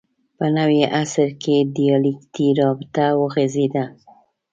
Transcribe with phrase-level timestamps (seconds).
[0.37, 3.85] په نوي عصر کې دیالکتیکي رابطه وغځېده